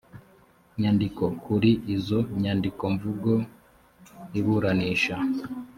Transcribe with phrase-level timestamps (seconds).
[0.79, 3.33] nyandiko kuri izo nyandikomvugo
[4.39, 5.15] iburanisha